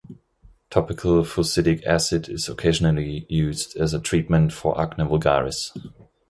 Topical 0.71 1.21
fusidic 1.23 1.85
acid 1.85 2.27
is 2.27 2.49
occasionally 2.49 3.27
used 3.29 3.77
as 3.77 3.93
a 3.93 3.99
treatment 4.01 4.51
for 4.51 4.81
acne 4.81 5.05
vulgaris. 5.05 5.77